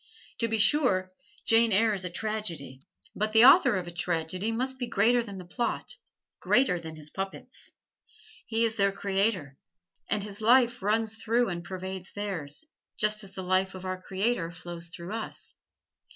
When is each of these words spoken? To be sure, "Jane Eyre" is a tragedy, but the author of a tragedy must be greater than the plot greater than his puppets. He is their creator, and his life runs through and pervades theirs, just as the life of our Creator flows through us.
To 0.39 0.47
be 0.47 0.57
sure, 0.57 1.11
"Jane 1.45 1.71
Eyre" 1.71 1.93
is 1.93 2.03
a 2.03 2.09
tragedy, 2.09 2.81
but 3.15 3.33
the 3.33 3.45
author 3.45 3.75
of 3.75 3.85
a 3.85 3.91
tragedy 3.91 4.51
must 4.51 4.79
be 4.79 4.87
greater 4.87 5.21
than 5.21 5.37
the 5.37 5.45
plot 5.45 5.93
greater 6.39 6.79
than 6.79 6.95
his 6.95 7.11
puppets. 7.11 7.69
He 8.47 8.65
is 8.65 8.77
their 8.77 8.91
creator, 8.91 9.59
and 10.09 10.23
his 10.23 10.41
life 10.41 10.81
runs 10.81 11.17
through 11.17 11.49
and 11.49 11.63
pervades 11.63 12.13
theirs, 12.13 12.65
just 12.97 13.23
as 13.23 13.33
the 13.33 13.43
life 13.43 13.75
of 13.75 13.85
our 13.85 14.01
Creator 14.01 14.53
flows 14.53 14.87
through 14.87 15.13
us. 15.13 15.53